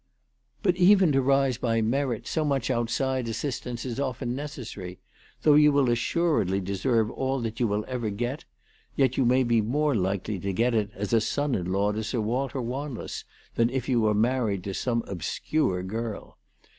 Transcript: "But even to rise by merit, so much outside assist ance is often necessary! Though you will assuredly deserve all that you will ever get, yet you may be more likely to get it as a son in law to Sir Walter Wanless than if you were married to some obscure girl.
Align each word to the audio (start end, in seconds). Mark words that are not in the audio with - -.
"But 0.63 0.77
even 0.77 1.11
to 1.11 1.21
rise 1.21 1.59
by 1.59 1.79
merit, 1.79 2.25
so 2.25 2.43
much 2.43 2.71
outside 2.71 3.27
assist 3.27 3.67
ance 3.67 3.85
is 3.85 3.99
often 3.99 4.35
necessary! 4.35 4.97
Though 5.43 5.53
you 5.53 5.71
will 5.71 5.91
assuredly 5.91 6.59
deserve 6.59 7.11
all 7.11 7.39
that 7.41 7.59
you 7.59 7.67
will 7.67 7.85
ever 7.87 8.09
get, 8.09 8.43
yet 8.95 9.15
you 9.17 9.25
may 9.25 9.43
be 9.43 9.61
more 9.61 9.93
likely 9.93 10.39
to 10.39 10.53
get 10.53 10.73
it 10.73 10.89
as 10.95 11.13
a 11.13 11.21
son 11.21 11.53
in 11.53 11.71
law 11.71 11.91
to 11.91 12.03
Sir 12.03 12.19
Walter 12.19 12.63
Wanless 12.63 13.25
than 13.53 13.69
if 13.69 13.87
you 13.87 14.01
were 14.01 14.15
married 14.15 14.63
to 14.63 14.73
some 14.73 15.03
obscure 15.05 15.83
girl. 15.83 16.39